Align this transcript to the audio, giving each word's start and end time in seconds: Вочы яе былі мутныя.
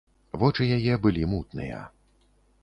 Вочы 0.43 0.67
яе 0.77 0.95
былі 1.03 1.27
мутныя. 1.35 1.83